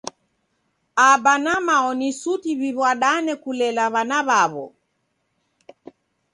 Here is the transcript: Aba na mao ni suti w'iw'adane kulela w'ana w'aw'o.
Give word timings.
Aba 1.11 1.33
na 1.43 1.53
mao 1.67 1.91
ni 1.99 2.09
suti 2.21 2.51
w'iw'adane 2.59 3.33
kulela 3.43 3.83
w'ana 3.93 4.19
w'aw'o. 4.27 4.65